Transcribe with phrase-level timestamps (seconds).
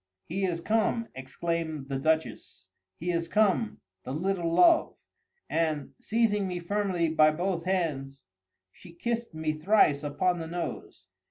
[0.25, 2.65] "He is come!" exclaimed the Duchess.
[2.97, 8.23] "He is come, the little love!"—and, seizing me firmly by both hands,
[8.71, 11.05] she kissed me thrice upon the nose.